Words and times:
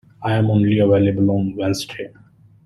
I 0.23 0.33
am 0.33 0.49
only 0.49 0.79
available 0.79 1.29
on 1.29 1.55
Wednesday. 1.55 2.11